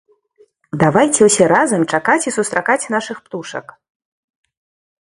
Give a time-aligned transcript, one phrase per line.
[0.83, 3.79] Давайце ўсе разам чакаць і сустракаць нашых птушак!